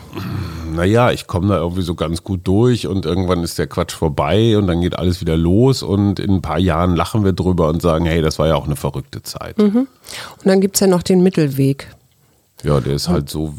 [0.74, 4.56] Naja, ich komme da irgendwie so ganz gut durch und irgendwann ist der Quatsch vorbei
[4.58, 7.80] und dann geht alles wieder los und in ein paar Jahren lachen wir drüber und
[7.80, 9.58] sagen, hey, das war ja auch eine verrückte Zeit.
[9.58, 9.86] Mhm.
[9.86, 11.88] Und dann gibt es ja noch den Mittelweg.
[12.62, 13.54] Ja, der ist halt so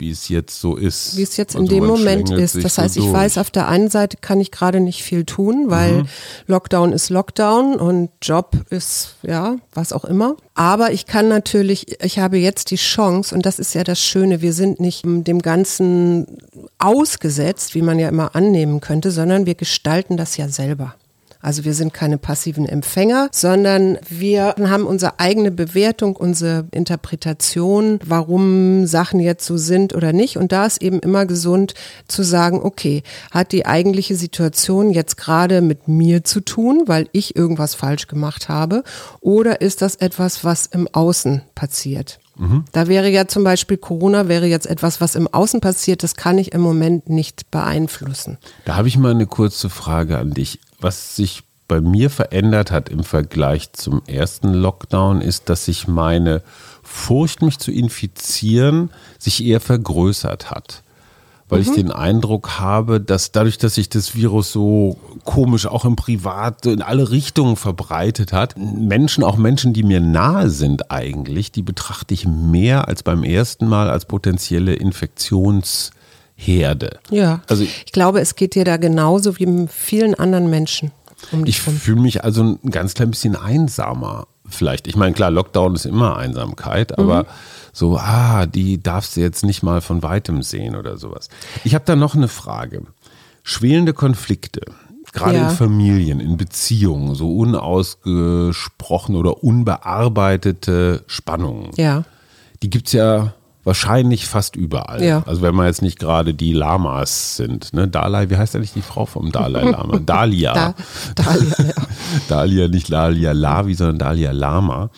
[0.00, 1.16] wie es jetzt so ist.
[1.16, 2.62] Wie es jetzt also in dem Moment ist.
[2.64, 5.66] Das heißt, so ich weiß, auf der einen Seite kann ich gerade nicht viel tun,
[5.68, 6.08] weil mhm.
[6.46, 10.36] Lockdown ist Lockdown und Job ist, ja, was auch immer.
[10.54, 14.42] Aber ich kann natürlich, ich habe jetzt die Chance, und das ist ja das Schöne,
[14.42, 16.38] wir sind nicht dem Ganzen
[16.78, 20.94] ausgesetzt, wie man ja immer annehmen könnte, sondern wir gestalten das ja selber.
[21.40, 28.86] Also wir sind keine passiven Empfänger, sondern wir haben unsere eigene Bewertung, unsere Interpretation, warum
[28.86, 30.36] Sachen jetzt so sind oder nicht.
[30.36, 31.74] Und da ist eben immer gesund
[32.08, 37.36] zu sagen, okay, hat die eigentliche Situation jetzt gerade mit mir zu tun, weil ich
[37.36, 38.84] irgendwas falsch gemacht habe?
[39.20, 42.20] Oder ist das etwas, was im Außen passiert?
[42.36, 42.64] Mhm.
[42.72, 46.38] Da wäre ja zum Beispiel Corona wäre jetzt etwas, was im Außen passiert, das kann
[46.38, 48.38] ich im Moment nicht beeinflussen.
[48.64, 52.88] Da habe ich mal eine kurze Frage an dich was sich bei mir verändert hat
[52.88, 56.42] im Vergleich zum ersten Lockdown, ist, dass sich meine
[56.82, 58.90] Furcht, mich zu infizieren,
[59.20, 60.82] sich eher vergrößert hat.
[61.48, 61.68] Weil mhm.
[61.68, 66.66] ich den Eindruck habe, dass dadurch, dass sich das Virus so komisch auch im Privat
[66.66, 72.14] in alle Richtungen verbreitet hat, Menschen, auch Menschen, die mir nahe sind eigentlich, die betrachte
[72.14, 75.92] ich mehr als beim ersten Mal als potenzielle Infektions-
[76.40, 76.98] Herde.
[77.10, 77.42] Ja.
[77.48, 80.90] Also ich glaube, es geht dir da genauso wie vielen anderen Menschen.
[81.32, 84.26] Um ich fühle mich also ein ganz klein bisschen einsamer.
[84.48, 84.86] Vielleicht.
[84.88, 87.26] Ich meine, klar, Lockdown ist immer Einsamkeit, aber mhm.
[87.72, 91.28] so, ah, die darfst du jetzt nicht mal von weitem sehen oder sowas.
[91.62, 92.82] Ich habe da noch eine Frage.
[93.44, 94.62] Schwelende Konflikte,
[95.12, 95.50] gerade ja.
[95.50, 101.70] in Familien, in Beziehungen, so unausgesprochen oder unbearbeitete Spannungen.
[101.76, 102.04] Ja.
[102.62, 105.02] Die gibt es ja Wahrscheinlich fast überall.
[105.02, 105.22] Ja.
[105.26, 107.74] Also wenn man jetzt nicht gerade die Lamas sind.
[107.74, 107.88] Ne?
[107.88, 109.98] Dalai, wie heißt eigentlich die Frau vom Dalai Lama?
[110.06, 110.54] Dalia.
[110.54, 110.74] Da,
[111.14, 111.82] Dalia, ja.
[112.28, 114.90] Dalia, nicht Dalia Lavi, sondern Dalia Lama.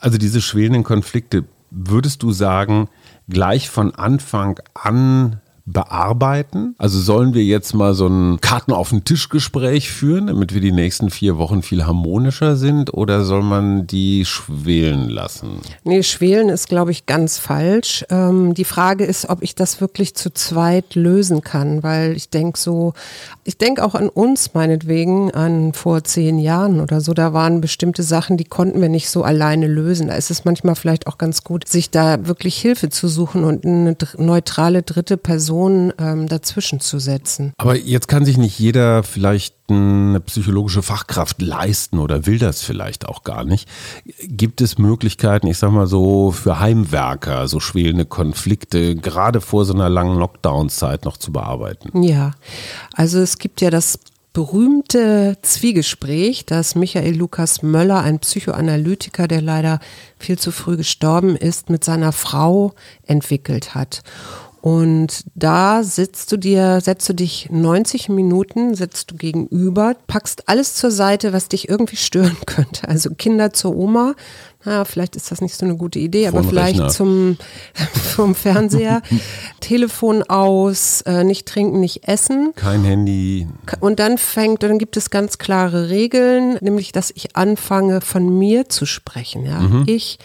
[0.00, 2.88] Also diese schwelenden Konflikte, würdest du sagen,
[3.28, 6.74] gleich von Anfang an bearbeiten?
[6.78, 10.60] Also sollen wir jetzt mal so ein Karten auf den Tisch Gespräch führen, damit wir
[10.60, 15.60] die nächsten vier Wochen viel harmonischer sind oder soll man die schwelen lassen?
[15.84, 18.04] Nee, schwelen ist, glaube ich, ganz falsch.
[18.10, 22.58] Ähm, die Frage ist, ob ich das wirklich zu zweit lösen kann, weil ich denke
[22.58, 22.94] so,
[23.44, 28.02] ich denke auch an uns meinetwegen, an vor zehn Jahren oder so, da waren bestimmte
[28.02, 30.08] Sachen, die konnten wir nicht so alleine lösen.
[30.08, 33.64] Da ist es manchmal vielleicht auch ganz gut, sich da wirklich Hilfe zu suchen und
[33.64, 37.52] eine neutrale dritte Person Person ähm, dazwischen zu setzen.
[37.58, 43.06] Aber jetzt kann sich nicht jeder vielleicht eine psychologische Fachkraft leisten oder will das vielleicht
[43.06, 43.68] auch gar nicht.
[44.22, 49.74] Gibt es Möglichkeiten, ich sag mal so, für Heimwerker so schwelende Konflikte gerade vor so
[49.74, 52.02] einer langen Lockdown-Zeit noch zu bearbeiten?
[52.02, 52.32] Ja,
[52.94, 53.98] also es gibt ja das
[54.32, 59.80] berühmte Zwiegespräch, das Michael Lukas Möller, ein Psychoanalytiker, der leider
[60.18, 62.72] viel zu früh gestorben ist, mit seiner Frau
[63.06, 64.02] entwickelt hat.
[64.62, 70.76] Und da sitzt du dir, setzt du dich 90 Minuten, setzt du gegenüber, packst alles
[70.76, 72.86] zur Seite, was dich irgendwie stören könnte.
[72.86, 74.14] Also Kinder zur Oma,
[74.64, 77.36] na, vielleicht ist das nicht so eine gute Idee, aber vielleicht zum,
[78.14, 79.02] vom Fernseher.
[79.60, 82.52] Telefon aus, äh, nicht trinken, nicht essen.
[82.54, 83.48] Kein Handy.
[83.80, 88.68] Und dann fängt, dann gibt es ganz klare Regeln, nämlich, dass ich anfange, von mir
[88.68, 89.44] zu sprechen.
[89.44, 89.58] Ja?
[89.58, 89.84] Mhm.
[89.86, 90.20] Ich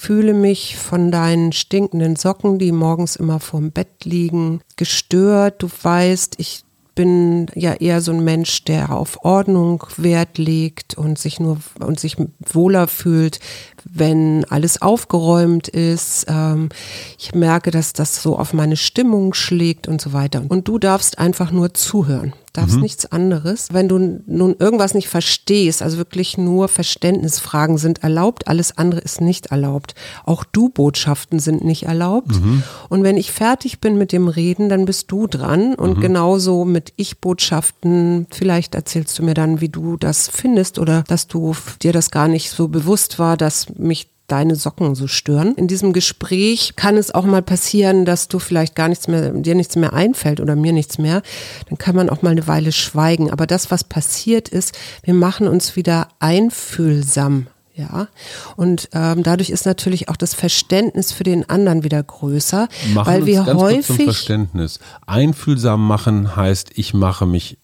[0.00, 5.62] fühle mich von deinen stinkenden Socken, die morgens immer vorm Bett liegen, gestört.
[5.62, 11.18] Du weißt, ich bin ja eher so ein Mensch, der auf Ordnung Wert legt und
[11.18, 13.40] sich nur und sich wohler fühlt,
[13.84, 16.26] wenn alles aufgeräumt ist.
[16.28, 16.70] Ähm,
[17.18, 20.42] ich merke, dass das so auf meine Stimmung schlägt und so weiter.
[20.48, 22.82] Und du darfst einfach nur zuhören darfst mhm.
[22.82, 23.68] nichts anderes.
[23.72, 29.20] Wenn du nun irgendwas nicht verstehst, also wirklich nur Verständnisfragen sind erlaubt, alles andere ist
[29.20, 29.94] nicht erlaubt.
[30.24, 32.32] Auch Du-Botschaften sind nicht erlaubt.
[32.32, 32.62] Mhm.
[32.88, 35.74] Und wenn ich fertig bin mit dem Reden, dann bist du dran.
[35.74, 36.00] Und mhm.
[36.00, 41.54] genauso mit Ich-Botschaften, vielleicht erzählst du mir dann, wie du das findest oder dass du
[41.82, 45.54] dir das gar nicht so bewusst war, dass mich deine Socken so stören.
[45.54, 49.54] In diesem Gespräch kann es auch mal passieren, dass du vielleicht gar nichts mehr, dir
[49.54, 51.22] nichts mehr einfällt oder mir nichts mehr.
[51.68, 53.30] Dann kann man auch mal eine Weile schweigen.
[53.30, 57.46] Aber das, was passiert ist, wir machen uns wieder einfühlsam.
[57.74, 58.08] Ja,
[58.56, 63.26] und ähm, dadurch ist natürlich auch das Verständnis für den anderen wieder größer, machen weil
[63.26, 67.56] wir häufig zum Verständnis einfühlsam machen heißt, ich mache mich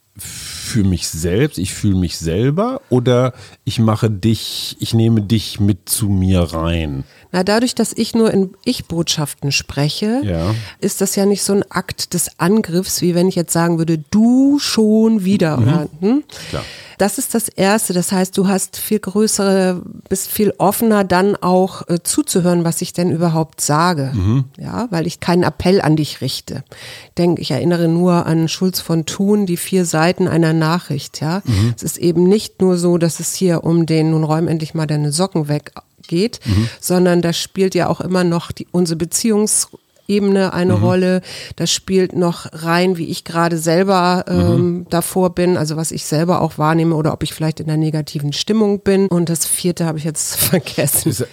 [0.66, 3.32] für mich selbst, ich fühle mich selber oder
[3.64, 7.04] ich mache dich, ich nehme dich mit zu mir rein?
[7.32, 10.54] Na, dadurch, dass ich nur in Ich-Botschaften spreche, ja.
[10.80, 13.98] ist das ja nicht so ein Akt des Angriffs, wie wenn ich jetzt sagen würde,
[13.98, 15.56] du schon wieder.
[15.56, 15.62] Mhm.
[15.62, 16.24] Oder, hm?
[16.98, 17.92] Das ist das Erste.
[17.92, 22.92] Das heißt, du hast viel größere, bist viel offener, dann auch äh, zuzuhören, was ich
[22.92, 24.12] denn überhaupt sage.
[24.14, 24.44] Mhm.
[24.58, 26.64] Ja, weil ich keinen Appell an dich richte.
[27.08, 31.20] Ich denke, ich erinnere nur an Schulz von Thun, die vier Seiten einer Nachricht.
[31.20, 31.74] Ja, mhm.
[31.76, 34.86] es ist eben nicht nur so, dass es hier um den, nun räum endlich mal
[34.86, 35.72] deine Socken weg
[36.06, 36.68] geht, mhm.
[36.80, 39.68] sondern da spielt ja auch immer noch die, unsere Beziehungs
[40.08, 40.84] Ebene eine mhm.
[40.84, 41.22] Rolle.
[41.56, 44.86] Das spielt noch rein, wie ich gerade selber ähm, mhm.
[44.88, 48.32] davor bin, also was ich selber auch wahrnehme oder ob ich vielleicht in der negativen
[48.32, 49.08] Stimmung bin.
[49.08, 51.10] Und das vierte habe ich jetzt vergessen.
[51.10, 51.26] Ist,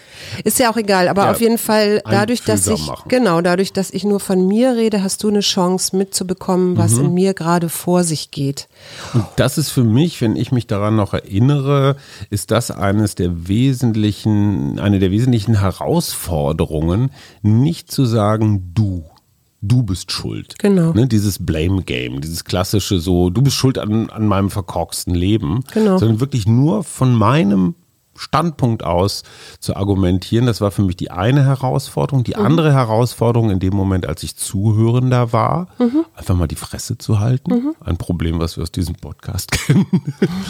[0.43, 3.07] ist ja auch egal, aber ja, auf jeden Fall dadurch, dass ich machen.
[3.07, 7.05] genau dadurch, dass ich nur von mir rede, hast du eine Chance mitzubekommen, was mhm.
[7.05, 8.67] in mir gerade vor sich geht.
[9.13, 11.95] Und das ist für mich, wenn ich mich daran noch erinnere,
[12.29, 19.03] ist das eines der wesentlichen, eine der wesentlichen Herausforderungen, nicht zu sagen, du
[19.63, 20.55] du bist schuld.
[20.59, 20.91] Genau.
[20.91, 25.63] Ne, dieses Blame Game, dieses klassische so, du bist schuld an, an meinem verkorksten Leben.
[25.73, 25.97] Genau.
[25.97, 27.75] Sondern wirklich nur von meinem
[28.15, 29.23] Standpunkt aus
[29.59, 30.45] zu argumentieren.
[30.45, 32.23] Das war für mich die eine Herausforderung.
[32.23, 32.45] Die mhm.
[32.45, 36.05] andere Herausforderung in dem Moment, als ich Zuhörender war, mhm.
[36.15, 37.53] einfach mal die Fresse zu halten.
[37.53, 37.75] Mhm.
[37.79, 39.87] Ein Problem, was wir aus diesem Podcast kennen.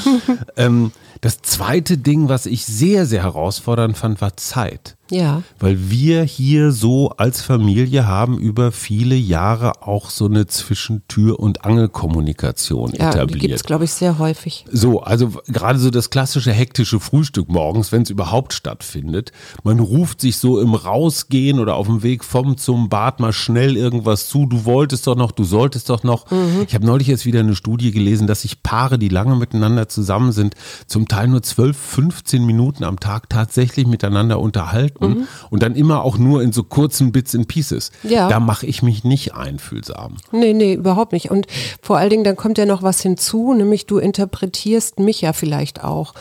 [0.58, 4.98] ähm, das zweite Ding, was ich sehr, sehr herausfordernd fand, war Zeit.
[5.12, 5.44] Ja.
[5.60, 11.66] Weil wir hier so als Familie haben über viele Jahre auch so eine Zwischentür- und
[11.66, 13.36] Angelkommunikation ja, etabliert.
[13.36, 14.66] Die gibt es, glaube ich, sehr häufig.
[14.72, 19.34] So, also gerade so das klassische hektische Frühstück morgens, wenn es überhaupt stattfindet.
[19.64, 23.76] Man ruft sich so im Rausgehen oder auf dem Weg vom zum Bad mal schnell
[23.76, 24.46] irgendwas zu.
[24.46, 26.32] Du wolltest doch noch, du solltest doch noch.
[26.32, 26.66] Mhm.
[26.68, 30.32] Ich habe neulich jetzt wieder eine Studie gelesen, dass sich Paare, die lange miteinander zusammen
[30.32, 30.56] sind,
[30.88, 35.28] zum Teil nur 12, 15 Minuten am Tag tatsächlich miteinander unterhalten mhm.
[35.50, 37.92] und dann immer auch nur in so kurzen Bits and Pieces.
[38.04, 38.28] Ja.
[38.30, 40.18] Da mache ich mich nicht einfühlsam.
[40.32, 41.32] Nee, nee, überhaupt nicht.
[41.32, 41.48] Und
[41.82, 45.84] vor allen Dingen, dann kommt ja noch was hinzu, nämlich du interpretierst mich ja vielleicht
[45.84, 46.14] auch.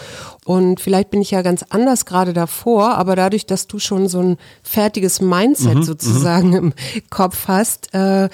[0.45, 4.21] Und vielleicht bin ich ja ganz anders gerade davor, aber dadurch, dass du schon so
[4.21, 5.85] ein fertiges Mindset mhm, mhm.
[5.85, 6.73] sozusagen im
[7.11, 8.29] Kopf hast, äh,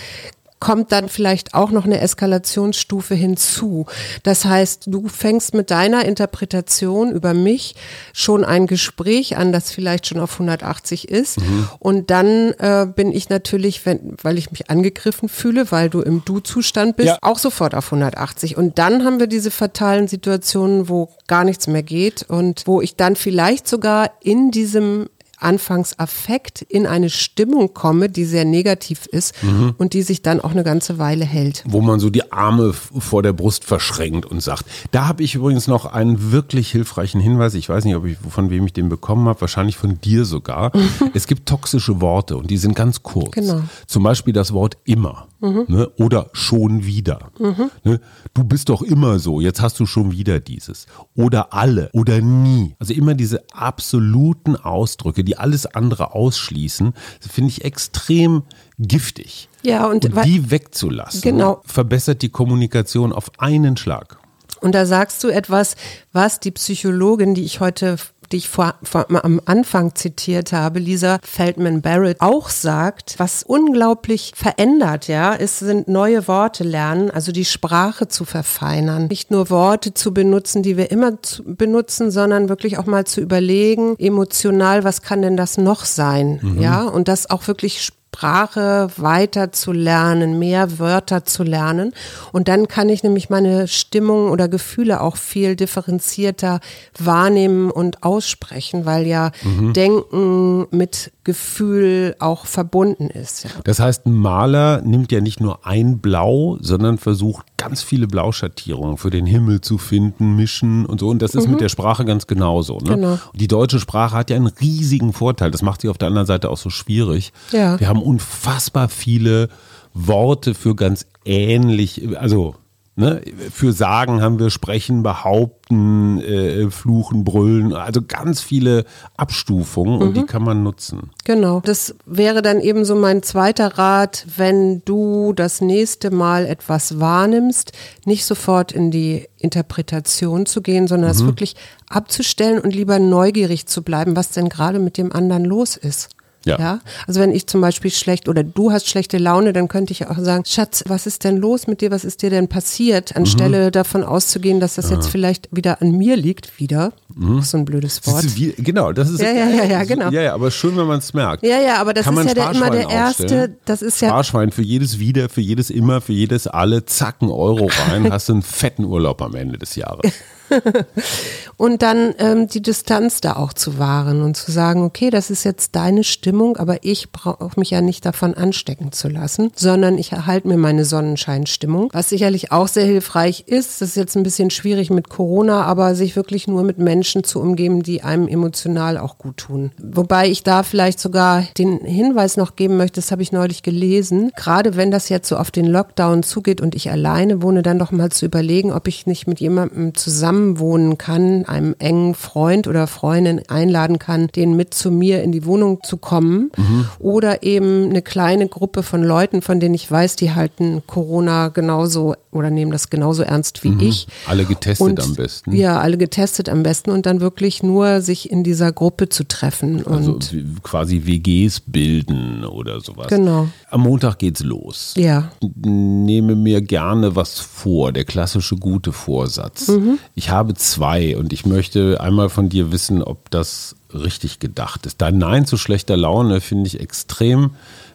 [0.61, 3.87] kommt dann vielleicht auch noch eine Eskalationsstufe hinzu.
[4.23, 7.75] Das heißt, du fängst mit deiner Interpretation über mich
[8.13, 11.41] schon ein Gespräch an, das vielleicht schon auf 180 ist.
[11.41, 11.69] Mhm.
[11.79, 16.25] Und dann äh, bin ich natürlich, wenn, weil ich mich angegriffen fühle, weil du im
[16.25, 17.19] Du-Zustand bist, ja.
[17.23, 18.57] auch sofort auf 180.
[18.57, 22.97] Und dann haben wir diese fatalen Situationen, wo gar nichts mehr geht und wo ich
[22.97, 25.09] dann vielleicht sogar in diesem
[25.39, 29.75] anfangs Affekt in eine Stimmung komme, die sehr negativ ist mhm.
[29.79, 31.65] und die sich dann auch eine ganze Weile hält.
[31.67, 34.65] Wo man so die Arme vor der Brust verschränkt und sagt.
[34.91, 37.55] Da habe ich übrigens noch einen wirklich hilfreichen Hinweis.
[37.55, 40.73] Ich weiß nicht, ob ich von wem ich den bekommen habe, wahrscheinlich von dir sogar.
[41.15, 43.33] es gibt toxische Worte und die sind ganz kurz.
[43.33, 43.63] Genau.
[43.87, 45.28] Zum Beispiel das Wort immer.
[45.41, 45.67] Mhm.
[45.69, 45.89] Ne?
[45.97, 47.31] Oder schon wieder.
[47.39, 47.71] Mhm.
[47.85, 48.01] Ne?
[48.35, 50.87] Du bist doch immer so, jetzt hast du schon wieder dieses.
[51.15, 52.75] Oder alle oder nie.
[52.79, 58.43] Also immer diese absoluten Ausdrücke, die alles andere ausschließen, finde ich extrem
[58.79, 59.49] giftig.
[59.63, 61.63] Ja, und, und die wegzulassen, genau.
[61.65, 64.19] verbessert die Kommunikation auf einen Schlag.
[64.61, 65.77] Und da sagst du etwas,
[66.13, 67.97] was die Psychologin, die ich heute
[68.33, 74.33] die ich vor, vor, am Anfang zitiert habe, Lisa Feldman Barrett, auch sagt, was unglaublich
[74.35, 79.07] verändert, ja, ist, sind neue Worte lernen, also die Sprache zu verfeinern.
[79.07, 81.13] Nicht nur Worte zu benutzen, die wir immer
[81.45, 86.41] benutzen, sondern wirklich auch mal zu überlegen, emotional, was kann denn das noch sein?
[86.43, 86.61] Mhm.
[86.61, 87.83] Ja, und das auch wirklich
[88.19, 91.93] Sprache weiter zu lernen, mehr Wörter zu lernen.
[92.33, 96.59] Und dann kann ich nämlich meine Stimmung oder Gefühle auch viel differenzierter
[96.99, 99.73] wahrnehmen und aussprechen, weil ja mhm.
[99.73, 103.45] Denken mit Gefühl auch verbunden ist.
[103.45, 103.51] Ja.
[103.65, 108.97] Das heißt, ein Maler nimmt ja nicht nur ein Blau, sondern versucht ganz viele Blauschattierungen
[108.97, 111.09] für den Himmel zu finden, mischen und so.
[111.09, 111.53] Und das ist mhm.
[111.53, 112.79] mit der Sprache ganz genauso.
[112.79, 112.95] Ne?
[112.95, 113.13] Genau.
[113.13, 115.51] Und die deutsche Sprache hat ja einen riesigen Vorteil.
[115.51, 117.35] Das macht sie auf der anderen Seite auch so schwierig.
[117.53, 117.79] Ja.
[117.79, 119.49] Wir haben unfassbar viele
[119.95, 122.55] Worte für ganz ähnlich, also
[122.99, 123.21] Ne?
[123.53, 130.23] Für Sagen haben wir Sprechen, Behaupten, äh, Fluchen, Brüllen, also ganz viele Abstufungen und die
[130.23, 130.27] mhm.
[130.27, 131.11] kann man nutzen.
[131.25, 136.99] Genau, das wäre dann eben so mein zweiter Rat, wenn du das nächste Mal etwas
[136.99, 137.71] wahrnimmst,
[138.05, 141.17] nicht sofort in die Interpretation zu gehen, sondern mhm.
[141.17, 141.55] es wirklich
[141.89, 146.17] abzustellen und lieber neugierig zu bleiben, was denn gerade mit dem anderen los ist.
[146.45, 146.59] Ja.
[146.59, 146.81] ja.
[147.07, 150.19] Also wenn ich zum Beispiel schlecht oder du hast schlechte Laune, dann könnte ich auch
[150.19, 151.91] sagen, Schatz, was ist denn los mit dir?
[151.91, 153.17] Was ist dir denn passiert?
[153.17, 153.73] Anstelle mhm.
[153.73, 154.97] davon auszugehen, dass das ja.
[154.97, 156.93] jetzt vielleicht wieder an mir liegt, wieder.
[157.15, 157.43] Mhm.
[157.43, 158.25] So ein blödes Wort.
[158.25, 160.11] Das wie, genau, das ist ja, ja, ja, ja, genau.
[160.11, 161.45] Ja, ja, aber schön, wenn man es merkt.
[161.45, 164.09] Ja, ja, aber das Kann ist ja der, immer der erste, das ist ja.
[164.09, 168.29] Sparschwein für jedes Wieder, für jedes Immer, für jedes Alle, zack, ein Euro rein, hast
[168.29, 170.13] du einen fetten Urlaub am Ende des Jahres.
[171.57, 175.45] und dann ähm, die Distanz da auch zu wahren und zu sagen, okay, das ist
[175.45, 180.13] jetzt deine Stimmung, aber ich brauche mich ja nicht davon anstecken zu lassen, sondern ich
[180.13, 181.91] erhalte mir meine Sonnenscheinstimmung.
[181.93, 185.95] Was sicherlich auch sehr hilfreich ist, das ist jetzt ein bisschen schwierig mit Corona, aber
[185.95, 189.73] sich wirklich nur mit Menschen zu umgeben, die einem emotional auch gut tun.
[189.83, 194.31] Wobei ich da vielleicht sogar den Hinweis noch geben möchte, das habe ich neulich gelesen,
[194.37, 197.91] gerade wenn das jetzt so auf den Lockdown zugeht und ich alleine wohne, dann doch
[197.91, 202.87] mal zu überlegen, ob ich nicht mit jemandem zusammen zusammenwohnen kann, einem engen Freund oder
[202.87, 206.51] Freundin einladen kann, den mit zu mir in die Wohnung zu kommen.
[206.57, 206.87] Mhm.
[206.99, 212.15] Oder eben eine kleine Gruppe von Leuten, von denen ich weiß, die halten Corona genauso
[212.31, 213.81] oder nehmen das genauso ernst wie mhm.
[213.81, 214.07] ich.
[214.27, 215.55] Alle getestet und, am besten.
[215.55, 219.87] Ja, alle getestet am besten und dann wirklich nur sich in dieser Gruppe zu treffen.
[219.87, 223.09] Also und quasi WGs bilden oder sowas.
[223.09, 223.49] Genau.
[223.71, 224.95] Am Montag geht's los.
[224.97, 225.31] Ja.
[225.65, 229.69] Nehme mir gerne was vor, der klassische gute Vorsatz.
[229.69, 229.99] Mhm.
[230.15, 235.01] Ich habe zwei und ich möchte einmal von dir wissen, ob das richtig gedacht ist.
[235.01, 237.51] Dein Nein zu schlechter Laune finde ich extrem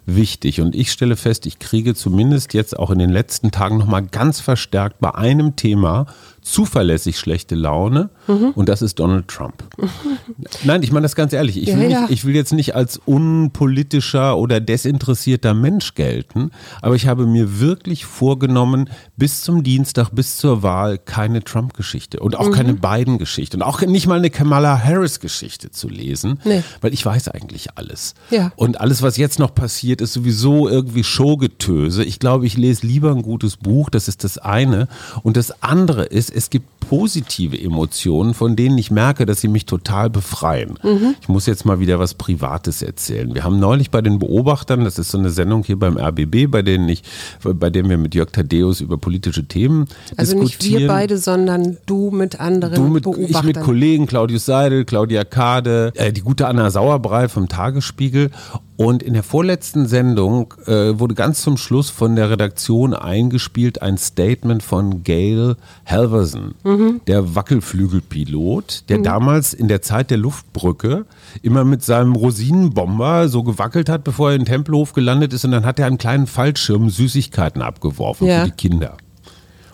[0.06, 0.62] wichtig.
[0.62, 4.40] Und ich stelle fest, ich kriege zumindest jetzt auch in den letzten Tagen nochmal ganz
[4.40, 6.08] verstärkt bei einem Thema
[6.44, 8.52] zuverlässig schlechte Laune mhm.
[8.56, 9.64] und das ist Donald Trump.
[10.64, 11.58] Nein, ich meine das ganz ehrlich.
[11.58, 12.08] Ich, ja, will nicht, ja.
[12.10, 16.52] ich will jetzt nicht als unpolitischer oder desinteressierter Mensch gelten,
[16.82, 22.36] aber ich habe mir wirklich vorgenommen, bis zum Dienstag, bis zur Wahl keine Trump-Geschichte und
[22.36, 22.54] auch mhm.
[22.54, 26.64] keine Biden-Geschichte und auch nicht mal eine Kamala Harris-Geschichte zu lesen, nee.
[26.82, 28.16] weil ich weiß eigentlich alles.
[28.30, 28.52] Ja.
[28.56, 32.04] Und alles, was jetzt noch passiert, ist sowieso irgendwie Showgetöse.
[32.04, 34.88] Ich glaube, ich lese lieber ein gutes Buch, das ist das eine.
[35.22, 39.66] Und das andere ist, es gibt positive Emotionen, von denen ich merke, dass sie mich
[39.66, 40.78] total befreien.
[40.84, 41.16] Mhm.
[41.22, 43.34] Ich muss jetzt mal wieder was Privates erzählen.
[43.34, 46.62] Wir haben neulich bei den Beobachtern, das ist so eine Sendung hier beim RBB, bei
[46.62, 47.04] denen ich,
[47.42, 50.42] bei dem wir mit Jörg Thaddeus über politische Themen also diskutieren.
[50.42, 53.30] Also nicht wir beide, sondern du mit anderen du mit, Beobachtern.
[53.30, 58.30] Ich mit Kollegen, Claudius Seidel, Claudia Kade, äh, die gute Anna Sauerbrei vom Tagesspiegel
[58.76, 63.98] und in der vorletzten Sendung äh, wurde ganz zum Schluss von der Redaktion eingespielt ein
[63.98, 67.02] Statement von Gail Halverson, mhm.
[67.06, 69.04] der Wackelflügelpilot, der mhm.
[69.04, 71.06] damals in der Zeit der Luftbrücke
[71.44, 75.46] immer mit seinem Rosinenbomber so gewackelt hat, bevor er in den Tempelhof gelandet ist.
[75.46, 78.40] Und dann hat er einen kleinen Fallschirm Süßigkeiten abgeworfen ja.
[78.40, 78.98] für die Kinder.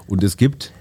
[0.07, 0.73] Und es gibt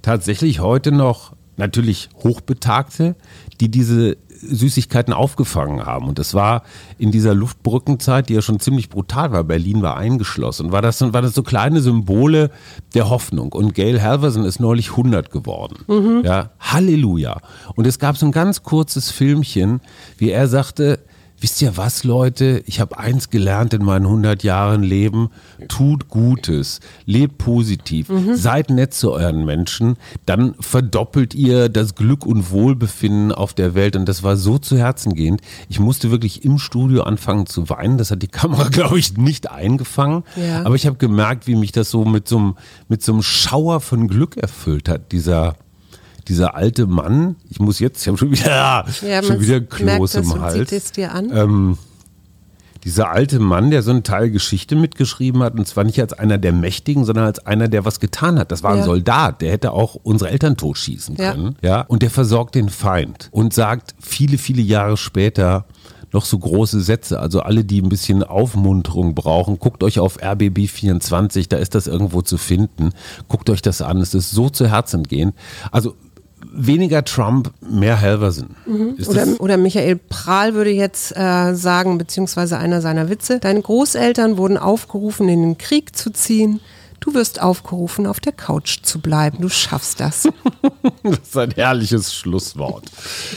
[0.00, 3.14] tatsächlich heute noch natürlich Hochbetagte,
[3.60, 6.08] die diese Süßigkeiten aufgefangen haben.
[6.08, 6.62] Und das war
[6.98, 11.22] in dieser Luftbrückenzeit, die ja schon ziemlich brutal war, Berlin war eingeschlossen, war das, war
[11.22, 12.50] das so kleine Symbole
[12.94, 13.52] der Hoffnung.
[13.52, 15.84] Und Gail Halverson ist neulich 100 geworden.
[15.86, 16.22] Mhm.
[16.24, 17.40] Ja, Halleluja.
[17.74, 19.80] Und es gab so ein ganz kurzes Filmchen,
[20.16, 21.00] wie er sagte,
[21.40, 22.62] wisst ihr was, Leute?
[22.66, 25.30] Ich habe eins gelernt in meinen 100 Jahren Leben.
[25.68, 28.34] Tut Gutes, lebt positiv, mhm.
[28.34, 29.96] seid nett zu euren Menschen,
[30.26, 33.96] dann verdoppelt ihr das Glück und Wohlbefinden auf der Welt.
[33.96, 35.40] Und das war so zu Herzen gehend.
[35.68, 37.98] Ich musste wirklich im Studio anfangen zu weinen.
[37.98, 40.24] Das hat die Kamera, glaube ich, nicht eingefangen.
[40.36, 40.64] Ja.
[40.64, 42.56] Aber ich habe gemerkt, wie mich das so mit so, einem,
[42.88, 45.56] mit so einem Schauer von Glück erfüllt hat, dieser
[46.28, 50.14] dieser alte Mann, ich muss jetzt, ich habe schon wieder, ja, schon wieder Kloß merkt
[50.14, 50.54] im Hals.
[50.54, 51.30] Sieht es dir an.
[51.32, 51.78] Ähm,
[52.84, 56.38] dieser alte Mann, der so einen Teil Geschichte mitgeschrieben hat, und zwar nicht als einer
[56.38, 58.52] der Mächtigen, sondern als einer, der was getan hat.
[58.52, 61.56] Das war ein Soldat, der hätte auch unsere Eltern totschießen können.
[61.60, 61.68] Ja.
[61.68, 61.80] ja.
[61.82, 65.66] Und der versorgt den Feind und sagt viele, viele Jahre später,
[66.12, 67.20] noch so große Sätze.
[67.20, 72.22] Also alle, die ein bisschen Aufmunterung brauchen, guckt euch auf RBB24, da ist das irgendwo
[72.22, 72.90] zu finden.
[73.28, 73.98] Guckt euch das an.
[73.98, 75.34] Es ist so zu Herzen gehend.
[75.70, 75.94] Also
[76.52, 78.50] weniger Trump, mehr Halverson.
[78.66, 78.96] Mhm.
[79.06, 84.56] Oder, oder, Michael Prahl würde jetzt äh, sagen, beziehungsweise einer seiner Witze, deine Großeltern wurden
[84.56, 86.60] aufgerufen, in den Krieg zu ziehen.
[87.00, 89.38] Du wirst aufgerufen, auf der Couch zu bleiben.
[89.40, 90.28] Du schaffst das.
[91.04, 92.84] das ist ein herrliches Schlusswort.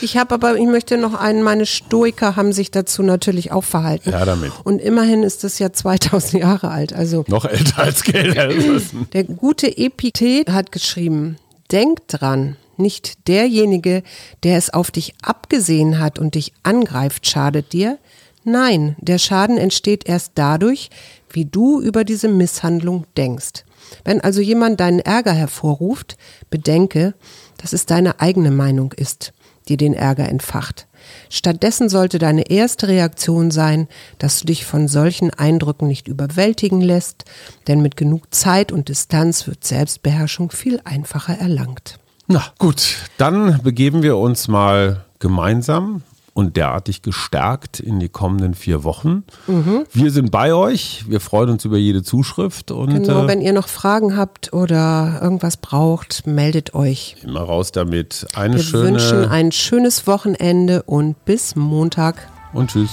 [0.02, 4.10] Ich habe aber, ich möchte noch einen, meine Stoiker haben sich dazu natürlich auch verhalten.
[4.10, 4.52] Ja, damit.
[4.64, 6.94] Und immerhin ist es ja 2000 Jahre alt.
[6.94, 8.36] Also noch älter als Geld.
[9.14, 11.38] Der gute Epithet hat geschrieben,
[11.72, 14.04] denk dran, nicht derjenige,
[14.44, 17.98] der es auf dich abgesehen hat und dich angreift, schadet dir.
[18.44, 20.90] Nein, der Schaden entsteht erst dadurch,
[21.30, 23.64] wie du über diese Misshandlung denkst.
[24.04, 26.18] Wenn also jemand deinen Ärger hervorruft,
[26.50, 27.14] bedenke,
[27.58, 29.34] dass es deine eigene Meinung ist,
[29.68, 30.88] die den Ärger entfacht.
[31.30, 37.26] Stattdessen sollte deine erste Reaktion sein, dass du dich von solchen Eindrücken nicht überwältigen lässt,
[37.68, 42.00] denn mit genug Zeit und Distanz wird Selbstbeherrschung viel einfacher erlangt.
[42.32, 46.02] Na gut, dann begeben wir uns mal gemeinsam
[46.34, 49.26] und derartig gestärkt in die kommenden vier Wochen.
[49.48, 49.84] Mhm.
[49.92, 51.04] Wir sind bei euch.
[51.10, 52.72] Wir freuen uns über jede Zuschrift.
[52.72, 57.18] Und, genau, äh, wenn ihr noch Fragen habt oder irgendwas braucht, meldet euch.
[57.22, 58.26] Immer raus damit.
[58.34, 62.30] Eine Wir schöne, wünschen ein schönes Wochenende und bis Montag.
[62.54, 62.92] Und tschüss.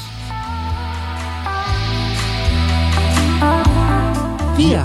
[4.57, 4.85] Wir